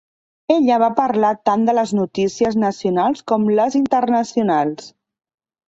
Ella 0.53 0.77
va 0.83 0.87
parlar 0.99 1.31
tant 1.49 1.67
de 1.67 1.75
les 1.81 1.93
notícies 1.99 2.59
nacionals 2.63 3.23
com 3.33 3.47
les 3.63 3.81
internacionals. 3.83 4.93